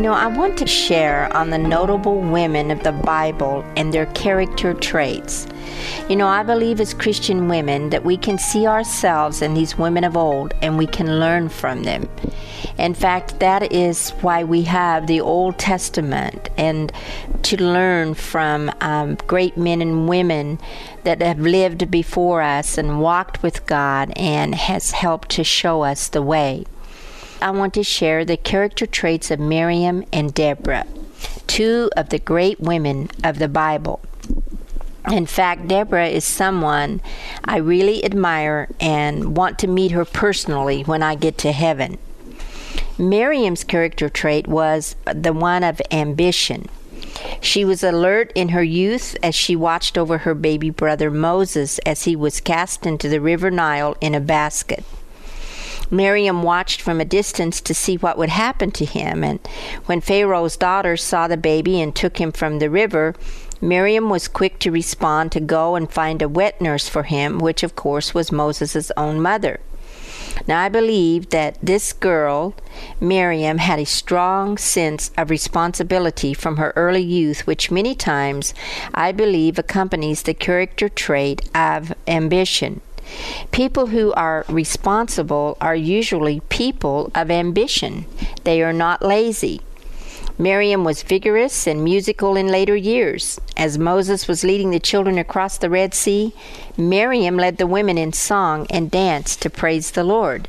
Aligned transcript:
You 0.00 0.06
know, 0.06 0.14
I 0.14 0.28
want 0.28 0.56
to 0.56 0.66
share 0.66 1.30
on 1.36 1.50
the 1.50 1.58
notable 1.58 2.22
women 2.22 2.70
of 2.70 2.82
the 2.84 2.92
Bible 2.92 3.62
and 3.76 3.92
their 3.92 4.06
character 4.06 4.72
traits. 4.72 5.46
You 6.08 6.16
know, 6.16 6.26
I 6.26 6.42
believe 6.42 6.80
as 6.80 6.94
Christian 6.94 7.48
women 7.48 7.90
that 7.90 8.02
we 8.02 8.16
can 8.16 8.38
see 8.38 8.66
ourselves 8.66 9.42
in 9.42 9.52
these 9.52 9.76
women 9.76 10.04
of 10.04 10.16
old 10.16 10.54
and 10.62 10.78
we 10.78 10.86
can 10.86 11.20
learn 11.20 11.50
from 11.50 11.82
them. 11.82 12.08
In 12.78 12.94
fact, 12.94 13.40
that 13.40 13.70
is 13.74 14.08
why 14.22 14.42
we 14.42 14.62
have 14.62 15.06
the 15.06 15.20
Old 15.20 15.58
Testament 15.58 16.48
and 16.56 16.90
to 17.42 17.62
learn 17.62 18.14
from 18.14 18.72
um, 18.80 19.16
great 19.26 19.58
men 19.58 19.82
and 19.82 20.08
women 20.08 20.58
that 21.04 21.20
have 21.20 21.40
lived 21.40 21.90
before 21.90 22.40
us 22.40 22.78
and 22.78 23.02
walked 23.02 23.42
with 23.42 23.66
God 23.66 24.14
and 24.16 24.54
has 24.54 24.92
helped 24.92 25.28
to 25.32 25.44
show 25.44 25.82
us 25.82 26.08
the 26.08 26.22
way. 26.22 26.64
I 27.42 27.50
want 27.52 27.72
to 27.74 27.82
share 27.82 28.24
the 28.24 28.36
character 28.36 28.86
traits 28.86 29.30
of 29.30 29.40
Miriam 29.40 30.04
and 30.12 30.34
Deborah, 30.34 30.86
two 31.46 31.90
of 31.96 32.10
the 32.10 32.18
great 32.18 32.60
women 32.60 33.08
of 33.24 33.38
the 33.38 33.48
Bible. 33.48 34.00
In 35.10 35.24
fact, 35.24 35.66
Deborah 35.66 36.08
is 36.08 36.24
someone 36.24 37.00
I 37.42 37.56
really 37.56 38.04
admire 38.04 38.68
and 38.78 39.36
want 39.36 39.58
to 39.60 39.66
meet 39.66 39.92
her 39.92 40.04
personally 40.04 40.82
when 40.82 41.02
I 41.02 41.14
get 41.14 41.38
to 41.38 41.52
heaven. 41.52 41.96
Miriam's 42.98 43.64
character 43.64 44.10
trait 44.10 44.46
was 44.46 44.94
the 45.06 45.32
one 45.32 45.64
of 45.64 45.80
ambition. 45.90 46.66
She 47.40 47.64
was 47.64 47.82
alert 47.82 48.30
in 48.34 48.50
her 48.50 48.62
youth 48.62 49.16
as 49.22 49.34
she 49.34 49.56
watched 49.56 49.96
over 49.96 50.18
her 50.18 50.34
baby 50.34 50.68
brother 50.68 51.10
Moses 51.10 51.78
as 51.80 52.04
he 52.04 52.14
was 52.14 52.40
cast 52.40 52.84
into 52.84 53.08
the 53.08 53.20
river 53.20 53.50
Nile 53.50 53.96
in 54.02 54.14
a 54.14 54.20
basket. 54.20 54.84
Miriam 55.90 56.42
watched 56.42 56.80
from 56.80 57.00
a 57.00 57.04
distance 57.04 57.60
to 57.60 57.74
see 57.74 57.96
what 57.96 58.16
would 58.16 58.28
happen 58.28 58.70
to 58.72 58.84
him, 58.84 59.24
and 59.24 59.40
when 59.86 60.00
Pharaoh's 60.00 60.56
daughter 60.56 60.96
saw 60.96 61.26
the 61.26 61.36
baby 61.36 61.80
and 61.80 61.94
took 61.94 62.18
him 62.18 62.32
from 62.32 62.58
the 62.58 62.70
river, 62.70 63.14
Miriam 63.60 64.08
was 64.08 64.28
quick 64.28 64.58
to 64.60 64.70
respond 64.70 65.32
to 65.32 65.40
go 65.40 65.74
and 65.74 65.92
find 65.92 66.22
a 66.22 66.28
wet 66.28 66.60
nurse 66.60 66.88
for 66.88 67.02
him, 67.02 67.38
which 67.38 67.62
of 67.62 67.76
course 67.76 68.14
was 68.14 68.32
Moses' 68.32 68.90
own 68.96 69.20
mother. 69.20 69.60
Now, 70.46 70.62
I 70.62 70.68
believe 70.68 71.30
that 71.30 71.58
this 71.62 71.92
girl, 71.92 72.54
Miriam, 73.00 73.58
had 73.58 73.78
a 73.78 73.84
strong 73.84 74.56
sense 74.56 75.10
of 75.18 75.28
responsibility 75.28 76.32
from 76.32 76.56
her 76.56 76.72
early 76.76 77.02
youth, 77.02 77.46
which 77.46 77.70
many 77.70 77.94
times 77.94 78.54
I 78.94 79.12
believe 79.12 79.58
accompanies 79.58 80.22
the 80.22 80.34
character 80.34 80.88
trait 80.88 81.42
of 81.54 81.92
ambition. 82.06 82.80
People 83.50 83.86
who 83.86 84.12
are 84.12 84.44
responsible 84.48 85.56
are 85.60 85.74
usually 85.74 86.40
people 86.48 87.10
of 87.14 87.30
ambition. 87.30 88.06
They 88.44 88.62
are 88.62 88.72
not 88.72 89.02
lazy. 89.02 89.60
Miriam 90.38 90.84
was 90.84 91.02
vigorous 91.02 91.66
and 91.66 91.84
musical 91.84 92.34
in 92.34 92.48
later 92.48 92.74
years. 92.74 93.38
As 93.58 93.76
Moses 93.76 94.26
was 94.26 94.42
leading 94.42 94.70
the 94.70 94.80
children 94.80 95.18
across 95.18 95.58
the 95.58 95.68
Red 95.68 95.92
Sea, 95.92 96.32
Miriam 96.78 97.36
led 97.36 97.58
the 97.58 97.66
women 97.66 97.98
in 97.98 98.14
song 98.14 98.66
and 98.70 98.90
dance 98.90 99.36
to 99.36 99.50
praise 99.50 99.90
the 99.90 100.04
Lord. 100.04 100.48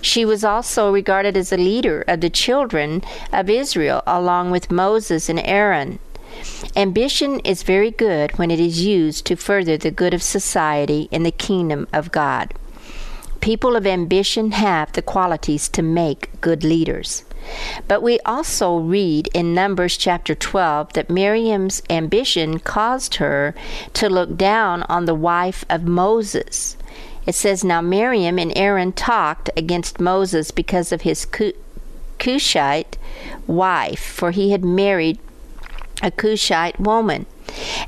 She 0.00 0.24
was 0.24 0.44
also 0.44 0.92
regarded 0.92 1.36
as 1.36 1.52
a 1.52 1.56
leader 1.56 2.04
of 2.06 2.20
the 2.20 2.30
children 2.30 3.02
of 3.32 3.50
Israel, 3.50 4.02
along 4.06 4.52
with 4.52 4.70
Moses 4.70 5.28
and 5.28 5.40
Aaron. 5.40 5.98
Ambition 6.74 7.40
is 7.40 7.62
very 7.62 7.90
good 7.90 8.38
when 8.38 8.50
it 8.50 8.60
is 8.60 8.84
used 8.84 9.24
to 9.26 9.36
further 9.36 9.76
the 9.76 9.90
good 9.90 10.14
of 10.14 10.22
society 10.22 11.08
and 11.10 11.24
the 11.24 11.30
kingdom 11.30 11.88
of 11.92 12.12
God. 12.12 12.54
People 13.40 13.76
of 13.76 13.86
ambition 13.86 14.52
have 14.52 14.92
the 14.92 15.02
qualities 15.02 15.68
to 15.68 15.82
make 15.82 16.40
good 16.40 16.64
leaders. 16.64 17.24
But 17.86 18.02
we 18.02 18.18
also 18.20 18.78
read 18.78 19.28
in 19.32 19.54
Numbers 19.54 19.96
chapter 19.96 20.34
12 20.34 20.94
that 20.94 21.10
Miriam's 21.10 21.82
ambition 21.88 22.58
caused 22.58 23.16
her 23.16 23.54
to 23.94 24.08
look 24.08 24.36
down 24.36 24.82
on 24.84 25.04
the 25.04 25.14
wife 25.14 25.64
of 25.68 25.84
Moses. 25.84 26.76
It 27.24 27.34
says, 27.34 27.64
Now 27.64 27.80
Miriam 27.80 28.38
and 28.38 28.52
Aaron 28.56 28.92
talked 28.92 29.50
against 29.56 30.00
Moses 30.00 30.50
because 30.50 30.92
of 30.92 31.02
his 31.02 31.26
Cushite 32.18 32.98
wife, 33.46 34.04
for 34.04 34.30
he 34.30 34.50
had 34.50 34.64
married 34.64 35.18
a 36.02 36.10
Cushite 36.10 36.78
woman. 36.80 37.26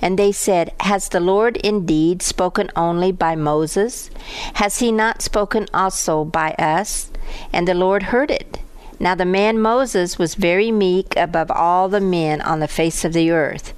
And 0.01 0.19
they 0.19 0.33
said, 0.33 0.73
Has 0.81 1.09
the 1.09 1.21
Lord 1.21 1.57
indeed 1.59 2.23
spoken 2.23 2.71
only 2.77 3.13
by 3.13 3.35
Moses? 3.35 4.11
Has 4.55 4.79
he 4.79 4.93
not 4.93 5.23
spoken 5.23 5.67
also 5.75 6.25
by 6.25 6.53
us? 6.53 7.11
And 7.53 7.67
the 7.67 7.75
Lord 7.75 8.05
heard 8.05 8.31
it. 8.31 8.59
Now 9.01 9.15
the 9.15 9.25
man 9.25 9.61
Moses 9.61 10.19
was 10.19 10.35
very 10.35 10.73
meek 10.73 11.17
above 11.17 11.51
all 11.51 11.89
the 11.89 12.01
men 12.01 12.41
on 12.41 12.61
the 12.61 12.69
face 12.69 13.05
of 13.05 13.13
the 13.13 13.31
earth. 13.31 13.75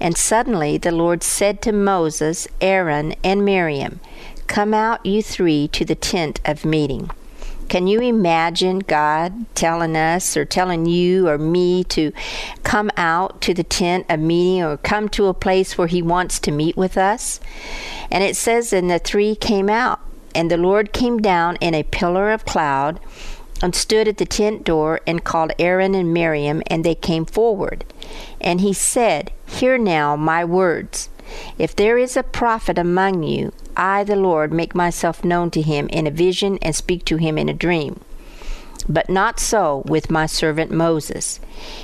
And 0.00 0.16
suddenly 0.16 0.76
the 0.76 0.92
Lord 0.92 1.22
said 1.22 1.62
to 1.62 1.72
Moses, 1.72 2.48
Aaron, 2.60 3.14
and 3.22 3.44
Miriam, 3.44 4.00
Come 4.46 4.74
out, 4.74 5.04
you 5.04 5.22
three, 5.22 5.68
to 5.68 5.84
the 5.84 5.94
tent 5.94 6.40
of 6.44 6.64
meeting. 6.64 7.10
Can 7.68 7.88
you 7.88 8.00
imagine 8.00 8.78
God 8.78 9.46
telling 9.54 9.96
us 9.96 10.36
or 10.36 10.44
telling 10.44 10.86
you 10.86 11.28
or 11.28 11.36
me 11.36 11.82
to 11.84 12.12
come 12.62 12.90
out 12.96 13.40
to 13.42 13.54
the 13.54 13.64
tent 13.64 14.06
of 14.08 14.20
meeting 14.20 14.62
or 14.62 14.76
come 14.76 15.08
to 15.10 15.26
a 15.26 15.34
place 15.34 15.76
where 15.76 15.88
He 15.88 16.00
wants 16.00 16.38
to 16.40 16.52
meet 16.52 16.76
with 16.76 16.96
us? 16.96 17.40
And 18.10 18.22
it 18.22 18.36
says, 18.36 18.72
And 18.72 18.90
the 18.90 18.98
three 19.00 19.34
came 19.34 19.68
out, 19.68 20.00
and 20.34 20.50
the 20.50 20.56
Lord 20.56 20.92
came 20.92 21.18
down 21.18 21.56
in 21.56 21.74
a 21.74 21.82
pillar 21.82 22.30
of 22.30 22.44
cloud 22.44 23.00
and 23.62 23.74
stood 23.74 24.06
at 24.06 24.18
the 24.18 24.26
tent 24.26 24.64
door 24.64 25.00
and 25.06 25.24
called 25.24 25.52
Aaron 25.58 25.94
and 25.94 26.12
Miriam, 26.12 26.62
and 26.68 26.84
they 26.84 26.94
came 26.94 27.24
forward. 27.24 27.84
And 28.40 28.60
he 28.60 28.72
said, 28.72 29.32
Hear 29.46 29.78
now 29.78 30.14
my 30.14 30.44
words. 30.44 31.08
If 31.58 31.74
there 31.74 31.98
is 31.98 32.16
a 32.16 32.22
prophet 32.22 32.78
among 32.78 33.24
you, 33.24 33.52
I, 33.76 34.04
the 34.04 34.16
Lord, 34.16 34.52
make 34.52 34.74
myself 34.74 35.24
known 35.24 35.50
to 35.52 35.62
him 35.62 35.88
in 35.88 36.06
a 36.06 36.10
vision 36.10 36.58
and 36.62 36.74
speak 36.74 37.04
to 37.06 37.16
him 37.16 37.36
in 37.36 37.48
a 37.48 37.54
dream. 37.54 38.00
But 38.88 39.10
not 39.10 39.40
so 39.40 39.82
with 39.86 40.10
my 40.10 40.26
servant 40.26 40.70
Moses. 40.70 41.40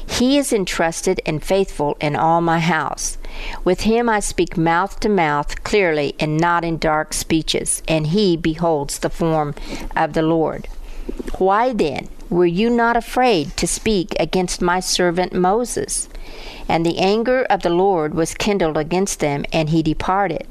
He 0.08 0.38
is 0.38 0.52
entrusted 0.52 1.20
and 1.26 1.42
faithful 1.42 1.96
in 2.00 2.14
all 2.14 2.40
my 2.40 2.60
house. 2.60 3.18
With 3.64 3.82
him 3.82 4.08
I 4.08 4.20
speak 4.20 4.56
mouth 4.56 5.00
to 5.00 5.08
mouth 5.08 5.64
clearly 5.64 6.14
and 6.20 6.38
not 6.38 6.64
in 6.64 6.78
dark 6.78 7.12
speeches, 7.12 7.82
and 7.88 8.08
he 8.08 8.36
beholds 8.36 8.98
the 8.98 9.10
form 9.10 9.54
of 9.96 10.12
the 10.12 10.22
Lord. 10.22 10.68
Why 11.38 11.72
then 11.72 12.08
were 12.30 12.46
you 12.46 12.70
not 12.70 12.96
afraid 12.96 13.56
to 13.56 13.66
speak 13.66 14.14
against 14.20 14.62
my 14.62 14.78
servant 14.78 15.32
Moses? 15.32 16.08
And 16.68 16.86
the 16.86 16.98
anger 16.98 17.42
of 17.50 17.62
the 17.62 17.70
Lord 17.70 18.14
was 18.14 18.34
kindled 18.34 18.76
against 18.76 19.18
them, 19.18 19.44
and 19.52 19.70
he 19.70 19.82
departed. 19.82 20.46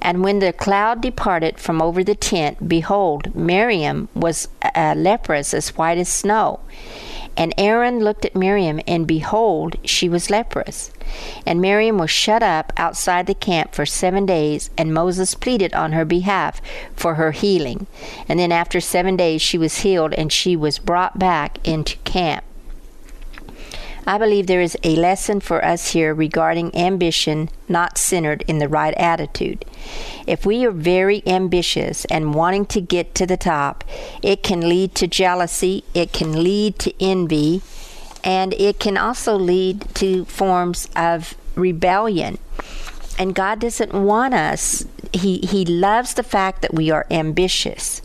And 0.00 0.22
when 0.22 0.38
the 0.38 0.52
cloud 0.52 1.00
departed 1.00 1.58
from 1.58 1.80
over 1.80 2.04
the 2.04 2.14
tent, 2.14 2.68
behold, 2.68 3.34
Miriam 3.34 4.08
was 4.14 4.48
uh, 4.74 4.94
leprous 4.96 5.54
as 5.54 5.76
white 5.76 5.98
as 5.98 6.08
snow. 6.08 6.60
And 7.36 7.52
Aaron 7.58 7.98
looked 7.98 8.24
at 8.24 8.36
Miriam, 8.36 8.80
and 8.86 9.06
behold, 9.06 9.76
she 9.84 10.08
was 10.08 10.30
leprous. 10.30 10.92
And 11.44 11.60
Miriam 11.60 11.98
was 11.98 12.10
shut 12.10 12.42
up 12.42 12.72
outside 12.76 13.26
the 13.26 13.34
camp 13.34 13.74
for 13.74 13.84
seven 13.84 14.24
days, 14.24 14.70
and 14.78 14.94
Moses 14.94 15.34
pleaded 15.34 15.74
on 15.74 15.92
her 15.92 16.04
behalf 16.04 16.60
for 16.94 17.16
her 17.16 17.32
healing. 17.32 17.86
And 18.28 18.38
then 18.38 18.52
after 18.52 18.80
seven 18.80 19.16
days 19.16 19.42
she 19.42 19.58
was 19.58 19.78
healed, 19.78 20.14
and 20.14 20.32
she 20.32 20.54
was 20.54 20.78
brought 20.78 21.18
back 21.18 21.58
into 21.66 21.96
camp. 21.98 22.44
I 24.06 24.18
believe 24.18 24.46
there 24.46 24.60
is 24.60 24.76
a 24.82 24.96
lesson 24.96 25.40
for 25.40 25.64
us 25.64 25.92
here 25.92 26.14
regarding 26.14 26.74
ambition 26.76 27.48
not 27.68 27.96
centered 27.96 28.44
in 28.46 28.58
the 28.58 28.68
right 28.68 28.94
attitude. 28.94 29.64
If 30.26 30.44
we 30.44 30.64
are 30.66 30.70
very 30.70 31.22
ambitious 31.26 32.04
and 32.06 32.34
wanting 32.34 32.66
to 32.66 32.80
get 32.80 33.14
to 33.16 33.26
the 33.26 33.36
top, 33.36 33.82
it 34.22 34.42
can 34.42 34.68
lead 34.68 34.94
to 34.96 35.06
jealousy, 35.06 35.84
it 35.94 36.12
can 36.12 36.42
lead 36.42 36.78
to 36.80 36.92
envy, 37.02 37.62
and 38.22 38.52
it 38.54 38.78
can 38.78 38.98
also 38.98 39.36
lead 39.36 39.86
to 39.94 40.24
forms 40.26 40.88
of 40.94 41.34
rebellion. 41.54 42.38
And 43.18 43.34
God 43.34 43.60
doesn't 43.60 43.94
want 43.94 44.34
us 44.34 44.84
he 45.14 45.38
he 45.38 45.64
loves 45.64 46.14
the 46.14 46.22
fact 46.22 46.62
that 46.62 46.74
we 46.74 46.90
are 46.90 47.06
ambitious 47.10 48.02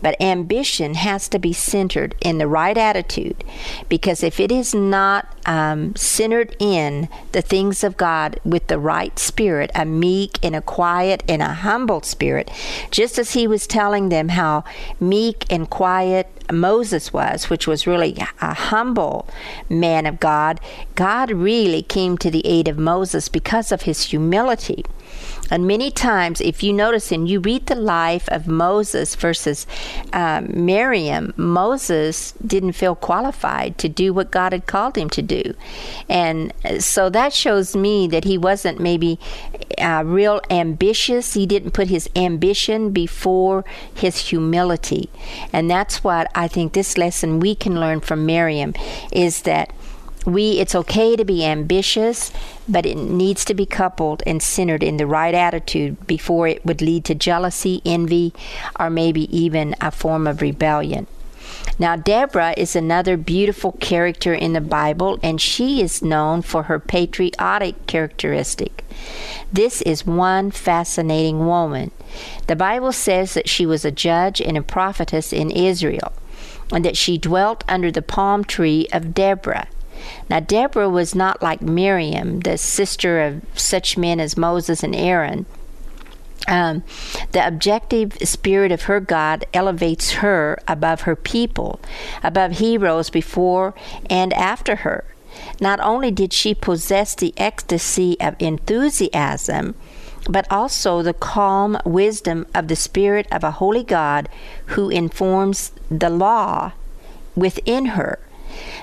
but 0.00 0.20
ambition 0.20 0.94
has 0.94 1.28
to 1.28 1.38
be 1.38 1.52
centered 1.52 2.14
in 2.20 2.38
the 2.38 2.46
right 2.46 2.78
attitude 2.78 3.44
because 3.88 4.22
if 4.22 4.38
it 4.38 4.52
is 4.52 4.74
not 4.74 5.36
um, 5.44 5.94
centered 5.96 6.54
in 6.58 7.08
the 7.32 7.42
things 7.42 7.82
of 7.82 7.96
god 7.96 8.38
with 8.44 8.68
the 8.68 8.78
right 8.78 9.18
spirit 9.18 9.70
a 9.74 9.84
meek 9.84 10.38
and 10.42 10.54
a 10.54 10.62
quiet 10.62 11.22
and 11.28 11.42
a 11.42 11.52
humble 11.52 12.02
spirit 12.02 12.50
just 12.90 13.18
as 13.18 13.32
he 13.32 13.46
was 13.46 13.66
telling 13.66 14.08
them 14.08 14.30
how 14.30 14.64
meek 15.00 15.44
and 15.50 15.68
quiet 15.68 16.28
Moses 16.52 17.12
was, 17.12 17.50
which 17.50 17.66
was 17.66 17.86
really 17.86 18.16
a 18.40 18.54
humble 18.54 19.28
man 19.68 20.06
of 20.06 20.20
God, 20.20 20.60
God 20.94 21.30
really 21.30 21.82
came 21.82 22.16
to 22.18 22.30
the 22.30 22.46
aid 22.46 22.68
of 22.68 22.78
Moses 22.78 23.28
because 23.28 23.72
of 23.72 23.82
his 23.82 24.04
humility. 24.04 24.84
And 25.50 25.66
many 25.66 25.90
times, 25.90 26.40
if 26.40 26.62
you 26.62 26.72
notice 26.72 27.12
and 27.12 27.28
you 27.28 27.38
read 27.40 27.66
the 27.66 27.74
life 27.74 28.26
of 28.30 28.46
Moses 28.46 29.14
versus 29.14 29.66
um, 30.12 30.48
Miriam, 30.64 31.34
Moses 31.36 32.32
didn't 32.44 32.72
feel 32.72 32.94
qualified 32.94 33.76
to 33.78 33.88
do 33.88 34.14
what 34.14 34.30
God 34.30 34.52
had 34.52 34.66
called 34.66 34.96
him 34.96 35.10
to 35.10 35.20
do. 35.20 35.54
And 36.08 36.54
so 36.78 37.10
that 37.10 37.34
shows 37.34 37.76
me 37.76 38.06
that 38.08 38.24
he 38.24 38.38
wasn't 38.38 38.80
maybe 38.80 39.18
uh, 39.78 40.02
real 40.06 40.40
ambitious. 40.48 41.34
He 41.34 41.44
didn't 41.44 41.72
put 41.72 41.88
his 41.88 42.08
ambition 42.16 42.90
before 42.90 43.64
his 43.94 44.30
humility. 44.30 45.10
And 45.52 45.70
that's 45.70 46.02
what 46.02 46.30
I 46.34 46.41
think 46.48 46.72
this 46.72 46.96
lesson 46.98 47.40
we 47.40 47.54
can 47.54 47.78
learn 47.80 48.00
from 48.00 48.26
Miriam 48.26 48.74
is 49.12 49.42
that 49.42 49.72
we 50.24 50.60
it's 50.60 50.74
okay 50.74 51.16
to 51.16 51.24
be 51.24 51.44
ambitious 51.44 52.30
but 52.68 52.86
it 52.86 52.96
needs 52.96 53.44
to 53.44 53.54
be 53.54 53.66
coupled 53.66 54.22
and 54.26 54.42
centered 54.42 54.82
in 54.82 54.96
the 54.96 55.06
right 55.06 55.34
attitude 55.34 56.06
before 56.06 56.46
it 56.46 56.64
would 56.64 56.80
lead 56.80 57.04
to 57.04 57.14
jealousy 57.14 57.82
envy 57.84 58.32
or 58.78 58.88
maybe 58.88 59.34
even 59.36 59.74
a 59.80 59.90
form 59.90 60.26
of 60.26 60.40
rebellion. 60.40 61.06
Now 61.78 61.96
deborah 61.96 62.54
is 62.56 62.76
another 62.76 63.16
beautiful 63.16 63.72
character 63.72 64.32
in 64.32 64.52
the 64.52 64.60
bible 64.60 65.18
and 65.22 65.40
she 65.40 65.82
is 65.82 66.02
known 66.02 66.42
for 66.42 66.64
her 66.64 66.78
patriotic 66.78 67.86
characteristic. 67.86 68.84
This 69.52 69.82
is 69.82 70.06
one 70.06 70.50
fascinating 70.50 71.46
woman. 71.46 71.90
The 72.46 72.56
bible 72.56 72.92
says 72.92 73.34
that 73.34 73.48
she 73.48 73.66
was 73.66 73.84
a 73.84 73.90
judge 73.90 74.40
and 74.40 74.56
a 74.56 74.62
prophetess 74.62 75.32
in 75.32 75.50
israel 75.50 76.12
and 76.72 76.84
that 76.84 76.96
she 76.96 77.18
dwelt 77.18 77.62
under 77.68 77.90
the 77.90 78.02
palm 78.02 78.44
tree 78.44 78.88
of 78.92 79.14
deborah 79.14 79.68
now, 80.28 80.40
Deborah 80.40 80.88
was 80.88 81.14
not 81.14 81.42
like 81.42 81.62
Miriam, 81.62 82.40
the 82.40 82.58
sister 82.58 83.20
of 83.20 83.42
such 83.54 83.96
men 83.96 84.20
as 84.20 84.36
Moses 84.36 84.82
and 84.82 84.94
Aaron. 84.94 85.46
Um, 86.48 86.82
the 87.30 87.46
objective 87.46 88.16
spirit 88.24 88.72
of 88.72 88.82
her 88.82 88.98
God 88.98 89.44
elevates 89.54 90.12
her 90.14 90.58
above 90.66 91.02
her 91.02 91.14
people, 91.14 91.80
above 92.22 92.58
heroes 92.58 93.10
before 93.10 93.74
and 94.10 94.32
after 94.32 94.76
her. 94.76 95.04
Not 95.60 95.78
only 95.80 96.10
did 96.10 96.32
she 96.32 96.54
possess 96.54 97.14
the 97.14 97.32
ecstasy 97.36 98.18
of 98.20 98.34
enthusiasm, 98.40 99.76
but 100.28 100.46
also 100.50 101.02
the 101.02 101.14
calm 101.14 101.78
wisdom 101.84 102.46
of 102.54 102.68
the 102.68 102.76
Spirit 102.76 103.26
of 103.32 103.42
a 103.44 103.52
holy 103.52 103.84
God 103.84 104.28
who 104.66 104.88
informs 104.90 105.72
the 105.90 106.10
law 106.10 106.72
within 107.34 107.86
her. 107.86 108.18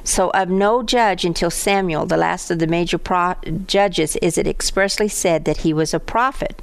So, 0.04 0.32
of 0.32 0.50
no 0.50 0.82
judge 0.82 1.26
until 1.26 1.52
Samuel, 1.52 2.06
the 2.06 2.18
last 2.18 2.50
of 2.50 2.60
the 2.60 2.68
major 2.68 2.98
pro- 2.98 3.36
judges, 3.68 4.16
is 4.18 4.38
it 4.38 4.48
expressly 4.48 5.08
said 5.08 5.46
that 5.46 5.58
he 5.58 5.74
was 5.74 5.94
a 5.94 6.00
prophet. 6.00 6.62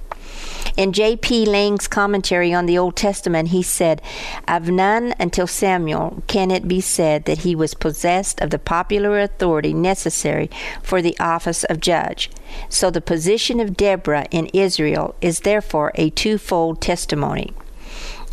In 0.77 0.93
J.P. 0.93 1.47
Lange's 1.47 1.89
commentary 1.89 2.53
on 2.53 2.67
the 2.67 2.77
Old 2.77 2.97
Testament, 2.97 3.49
he 3.49 3.63
said, 3.63 4.03
Of 4.47 4.69
none 4.69 5.15
until 5.19 5.47
Samuel 5.47 6.23
can 6.27 6.51
it 6.51 6.69
be 6.69 6.81
said 6.81 7.25
that 7.25 7.39
he 7.39 7.55
was 7.55 7.75
possessed 7.75 8.41
of 8.41 8.51
the 8.51 8.59
popular 8.59 9.19
authority 9.21 9.73
necessary 9.73 10.51
for 10.83 11.01
the 11.01 11.19
office 11.19 11.65
of 11.65 11.81
judge. 11.81 12.31
So 12.69 12.91
the 12.91 13.01
position 13.01 13.61
of 13.61 13.77
Deborah 13.77 14.27
in 14.31 14.47
Israel 14.53 15.15
is 15.21 15.41
therefore 15.41 15.93
a 15.95 16.11
twofold 16.11 16.81
testimony. 16.81 17.55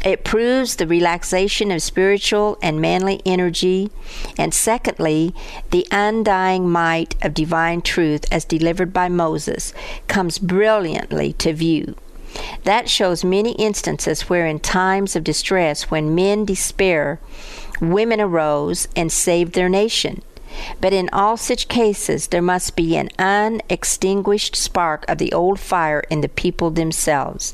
It 0.03 0.25
proves 0.25 0.75
the 0.75 0.87
relaxation 0.87 1.71
of 1.71 1.81
spiritual 1.81 2.57
and 2.61 2.81
manly 2.81 3.21
energy, 3.25 3.89
and 4.37 4.53
secondly, 4.53 5.33
the 5.71 5.87
undying 5.91 6.69
might 6.69 7.15
of 7.21 7.33
divine 7.33 7.81
truth 7.81 8.25
as 8.29 8.43
delivered 8.43 8.91
by 8.91 9.07
Moses 9.07 9.73
comes 10.07 10.39
brilliantly 10.39 11.33
to 11.33 11.53
view. 11.53 11.95
That 12.63 12.89
shows 12.89 13.23
many 13.23 13.51
instances 13.53 14.23
where, 14.23 14.45
in 14.45 14.59
times 14.59 15.15
of 15.15 15.23
distress, 15.23 15.83
when 15.83 16.15
men 16.15 16.45
despair, 16.45 17.19
women 17.79 18.19
arose 18.19 18.87
and 18.95 19.11
saved 19.11 19.53
their 19.53 19.69
nation. 19.69 20.21
But 20.79 20.93
in 20.93 21.09
all 21.11 21.37
such 21.37 21.67
cases, 21.67 22.27
there 22.27 22.41
must 22.41 22.75
be 22.75 22.95
an 22.95 23.09
unextinguished 23.17 24.55
spark 24.55 25.05
of 25.09 25.17
the 25.17 25.33
old 25.33 25.59
fire 25.59 26.03
in 26.09 26.21
the 26.21 26.29
people 26.29 26.71
themselves. 26.71 27.53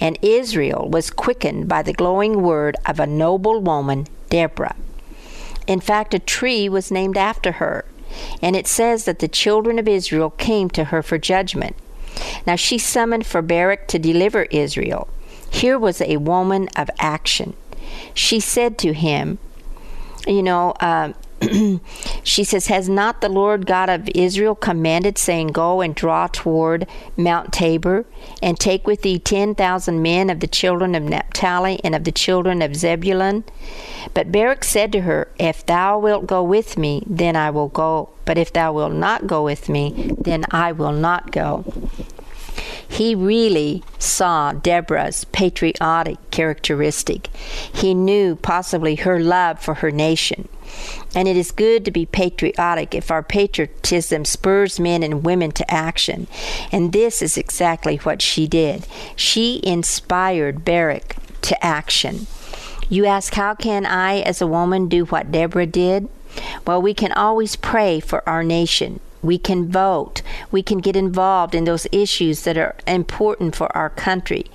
And 0.00 0.18
Israel 0.22 0.88
was 0.88 1.10
quickened 1.10 1.68
by 1.68 1.82
the 1.82 1.92
glowing 1.92 2.42
word 2.42 2.76
of 2.86 3.00
a 3.00 3.06
noble 3.06 3.60
woman, 3.60 4.06
Deborah. 4.28 4.76
In 5.66 5.80
fact, 5.80 6.14
a 6.14 6.18
tree 6.18 6.68
was 6.68 6.90
named 6.90 7.16
after 7.16 7.52
her, 7.52 7.84
and 8.40 8.56
it 8.56 8.66
says 8.66 9.04
that 9.04 9.18
the 9.18 9.28
children 9.28 9.78
of 9.78 9.86
Israel 9.86 10.30
came 10.30 10.70
to 10.70 10.84
her 10.84 11.02
for 11.02 11.18
judgment. 11.18 11.76
Now 12.46 12.56
she 12.56 12.78
summoned 12.78 13.26
for 13.26 13.42
Barak 13.42 13.86
to 13.88 13.98
deliver 13.98 14.44
Israel. 14.44 15.08
Here 15.50 15.78
was 15.78 16.00
a 16.00 16.16
woman 16.16 16.68
of 16.76 16.90
action. 16.98 17.54
She 18.14 18.40
said 18.40 18.78
to 18.78 18.92
him, 18.92 19.38
You 20.26 20.42
know, 20.42 20.72
uh, 20.80 21.12
she 22.24 22.42
says, 22.42 22.66
Has 22.66 22.88
not 22.88 23.20
the 23.20 23.28
Lord 23.28 23.66
God 23.66 23.88
of 23.88 24.08
Israel 24.14 24.54
commanded, 24.54 25.18
saying, 25.18 25.48
Go 25.48 25.80
and 25.80 25.94
draw 25.94 26.26
toward 26.26 26.86
Mount 27.16 27.52
Tabor, 27.52 28.06
and 28.42 28.58
take 28.58 28.86
with 28.86 29.02
thee 29.02 29.18
ten 29.18 29.54
thousand 29.54 30.02
men 30.02 30.30
of 30.30 30.40
the 30.40 30.46
children 30.46 30.94
of 30.94 31.04
Naphtali 31.04 31.80
and 31.84 31.94
of 31.94 32.04
the 32.04 32.12
children 32.12 32.60
of 32.60 32.74
Zebulun? 32.74 33.44
But 34.14 34.32
Barak 34.32 34.64
said 34.64 34.90
to 34.92 35.02
her, 35.02 35.28
If 35.38 35.64
thou 35.64 35.98
wilt 35.98 36.26
go 36.26 36.42
with 36.42 36.76
me, 36.76 37.04
then 37.06 37.36
I 37.36 37.50
will 37.50 37.68
go. 37.68 38.10
But 38.24 38.38
if 38.38 38.52
thou 38.52 38.72
wilt 38.72 38.92
not 38.92 39.26
go 39.26 39.44
with 39.44 39.68
me, 39.68 40.12
then 40.18 40.44
I 40.50 40.72
will 40.72 40.92
not 40.92 41.30
go. 41.30 41.64
He 42.88 43.14
really 43.14 43.84
saw 43.98 44.52
Deborah's 44.52 45.24
patriotic 45.26 46.18
characteristic. 46.30 47.28
He 47.72 47.94
knew 47.94 48.34
possibly 48.36 48.96
her 48.96 49.20
love 49.20 49.60
for 49.60 49.74
her 49.74 49.90
nation. 49.90 50.48
And 51.14 51.26
it 51.28 51.36
is 51.36 51.50
good 51.50 51.84
to 51.84 51.90
be 51.90 52.06
patriotic 52.06 52.94
if 52.94 53.10
our 53.10 53.22
patriotism 53.22 54.24
spurs 54.24 54.78
men 54.78 55.02
and 55.02 55.24
women 55.24 55.52
to 55.52 55.70
action. 55.70 56.26
And 56.70 56.92
this 56.92 57.22
is 57.22 57.36
exactly 57.36 57.96
what 57.98 58.22
she 58.22 58.46
did. 58.46 58.86
She 59.16 59.60
inspired 59.64 60.64
Barak 60.64 61.16
to 61.42 61.64
action. 61.64 62.26
You 62.88 63.04
ask, 63.06 63.34
how 63.34 63.54
can 63.54 63.84
I, 63.84 64.20
as 64.20 64.40
a 64.40 64.46
woman, 64.46 64.88
do 64.88 65.04
what 65.04 65.30
Deborah 65.30 65.66
did? 65.66 66.08
Well, 66.66 66.80
we 66.80 66.94
can 66.94 67.12
always 67.12 67.56
pray 67.56 68.00
for 68.00 68.26
our 68.28 68.42
nation. 68.42 69.00
We 69.22 69.38
can 69.38 69.68
vote. 69.68 70.22
We 70.50 70.62
can 70.62 70.78
get 70.78 70.96
involved 70.96 71.54
in 71.54 71.64
those 71.64 71.86
issues 71.92 72.42
that 72.42 72.56
are 72.56 72.76
important 72.86 73.54
for 73.54 73.74
our 73.76 73.90
country. 73.90 74.46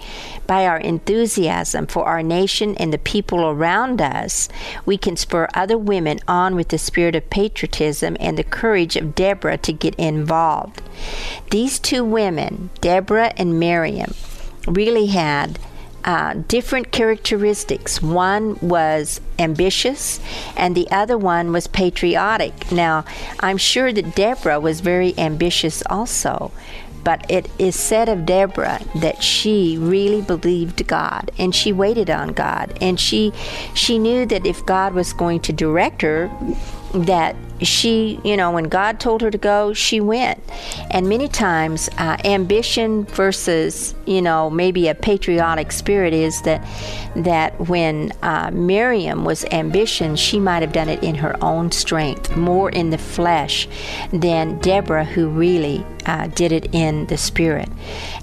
By 0.48 0.66
our 0.66 0.78
enthusiasm 0.78 1.88
for 1.88 2.06
our 2.06 2.24
nation 2.24 2.76
and 2.78 2.92
the 2.92 2.98
people 2.98 3.46
around 3.46 4.02
us, 4.02 4.50
we 4.86 4.98
can 4.98 5.16
spur 5.16 5.48
other 5.54 5.78
women 5.78 6.20
on 6.28 6.56
with 6.56 6.70
the 6.70 6.78
spirit 6.78 7.16
of 7.16 7.30
patriotism 7.30 8.18
and 8.20 8.38
the 8.38 8.44
courage 8.44 8.96
of 8.96 9.16
Deborah 9.16 9.58
to 9.60 9.74
get 9.74 9.96
involved. 9.96 10.82
These 11.52 11.80
two 11.80 12.04
women, 12.04 12.70
Deborah 12.82 13.34
and 13.38 13.60
Miriam, 13.60 14.14
really 14.68 15.08
had 15.08 15.60
uh, 16.06 16.36
different 16.48 16.92
characteristics. 16.92 18.02
One 18.02 18.58
was 18.62 19.22
ambitious, 19.40 20.20
and 20.56 20.76
the 20.76 20.90
other 20.92 21.18
one 21.18 21.52
was 21.52 21.68
patriotic. 21.68 22.72
Now, 22.72 23.06
I'm 23.40 23.58
sure 23.58 23.92
that 23.94 24.16
Deborah 24.16 24.60
was 24.60 24.82
very 24.82 25.18
ambitious 25.18 25.84
also, 25.90 26.52
but 27.04 27.30
it 27.30 27.50
is 27.60 27.76
said 27.76 28.10
of 28.10 28.26
Deborah 28.26 28.82
that 28.96 29.24
she 29.24 29.78
really 29.78 30.22
believed 30.22 30.88
God 30.88 31.32
and 31.38 31.54
she 31.54 31.74
waited 31.74 32.10
on 32.10 32.30
God 32.30 32.78
and 32.80 33.00
she 33.00 33.34
she 33.74 34.00
knew 34.00 34.26
that 34.26 34.46
if 34.46 34.66
God 34.66 34.94
was 34.94 35.12
going 35.12 35.42
to 35.42 35.54
direct 35.54 36.02
her 36.02 36.32
that 36.94 37.36
she, 37.62 38.20
you 38.24 38.38
know, 38.38 38.52
when 38.52 38.66
God 38.66 39.00
told 39.00 39.22
her 39.22 39.32
to 39.32 39.38
go, 39.38 39.74
she 39.74 40.00
went. 40.00 40.40
And 40.92 41.10
many 41.10 41.28
times, 41.28 41.90
uh, 41.98 42.18
ambition 42.24 43.06
versus, 43.06 43.96
you 44.06 44.22
know, 44.22 44.50
maybe 44.50 44.88
a 44.88 44.96
patriotic 44.96 45.72
spirit 45.72 46.14
is 46.14 46.42
that 46.44 46.64
that 47.16 47.60
when 47.70 48.12
uh, 48.22 48.50
Miriam 48.52 49.24
was 49.24 49.46
ambition, 49.46 50.16
she 50.16 50.40
might 50.40 50.62
have 50.62 50.74
done 50.74 50.90
it 50.90 51.04
in 51.04 51.16
her 51.16 51.42
own 51.44 51.72
strength, 51.72 52.36
more 52.36 52.70
in 52.70 52.90
the 52.90 52.98
flesh, 52.98 53.68
than 54.12 54.60
Deborah, 54.60 55.06
who 55.06 55.30
really 55.30 55.86
uh, 56.06 56.28
did 56.28 56.52
it 56.52 56.74
in 56.74 57.06
the 57.08 57.18
spirit. 57.18 57.70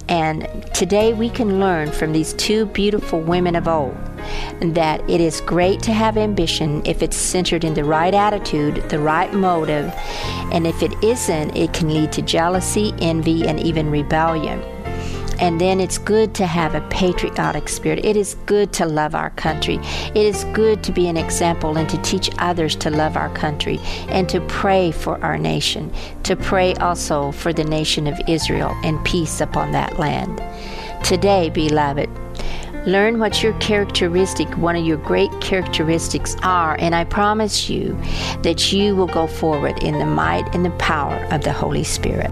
And 0.09 0.47
today 0.73 1.13
we 1.13 1.29
can 1.29 1.59
learn 1.59 1.91
from 1.91 2.13
these 2.13 2.33
two 2.33 2.65
beautiful 2.67 3.19
women 3.19 3.55
of 3.55 3.67
old 3.67 3.95
that 4.61 5.01
it 5.09 5.19
is 5.19 5.41
great 5.41 5.81
to 5.81 5.93
have 5.93 6.17
ambition 6.17 6.81
if 6.85 7.01
it's 7.01 7.17
centered 7.17 7.63
in 7.63 7.73
the 7.73 7.83
right 7.83 8.13
attitude, 8.13 8.75
the 8.89 8.99
right 8.99 9.33
motive, 9.33 9.91
and 10.51 10.67
if 10.67 10.83
it 10.83 10.91
isn't, 11.03 11.55
it 11.55 11.73
can 11.73 11.93
lead 11.93 12.11
to 12.11 12.21
jealousy, 12.21 12.93
envy, 12.99 13.47
and 13.47 13.59
even 13.59 13.89
rebellion. 13.89 14.61
And 15.41 15.59
then 15.59 15.79
it's 15.79 15.97
good 15.97 16.35
to 16.35 16.45
have 16.45 16.75
a 16.75 16.87
patriotic 16.89 17.67
spirit. 17.67 18.05
It 18.05 18.15
is 18.15 18.35
good 18.45 18.71
to 18.73 18.85
love 18.85 19.15
our 19.15 19.31
country. 19.31 19.79
It 19.81 20.17
is 20.17 20.43
good 20.53 20.83
to 20.83 20.91
be 20.91 21.07
an 21.07 21.17
example 21.17 21.77
and 21.77 21.89
to 21.89 21.97
teach 22.03 22.29
others 22.37 22.75
to 22.77 22.91
love 22.91 23.17
our 23.17 23.33
country 23.33 23.79
and 24.09 24.29
to 24.29 24.39
pray 24.41 24.91
for 24.91 25.21
our 25.23 25.37
nation, 25.37 25.91
to 26.23 26.35
pray 26.35 26.75
also 26.75 27.31
for 27.31 27.51
the 27.51 27.63
nation 27.63 28.05
of 28.05 28.21
Israel 28.27 28.77
and 28.83 29.03
peace 29.03 29.41
upon 29.41 29.71
that 29.71 29.97
land. 29.97 30.41
Today, 31.03 31.49
beloved, 31.49 32.09
Learn 32.85 33.19
what 33.19 33.43
your 33.43 33.53
characteristic, 33.59 34.49
one 34.57 34.75
of 34.75 34.83
your 34.83 34.97
great 34.97 35.29
characteristics 35.39 36.35
are, 36.41 36.75
and 36.79 36.95
I 36.95 37.03
promise 37.03 37.69
you 37.69 37.95
that 38.41 38.73
you 38.73 38.95
will 38.95 39.05
go 39.05 39.27
forward 39.27 39.83
in 39.83 39.99
the 39.99 40.05
might 40.07 40.55
and 40.55 40.65
the 40.65 40.71
power 40.71 41.23
of 41.31 41.43
the 41.43 41.53
Holy 41.53 41.83
Spirit. 41.83 42.31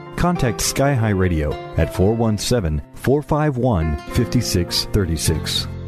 contact 0.21 0.61
Sky 0.61 0.93
High 0.93 1.17
Radio 1.17 1.51
at 1.77 1.95
417 1.95 2.79
451 2.93 3.97
5636. 4.13 5.80